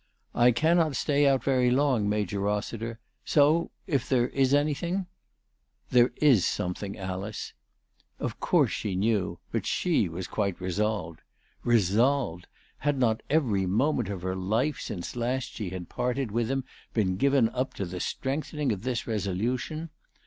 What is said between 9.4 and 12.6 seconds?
but she was quite resolved. Resolved!